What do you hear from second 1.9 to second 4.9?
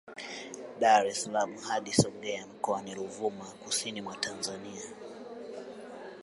Songea Mkoani Ruvuma Kusini mwa Tanzania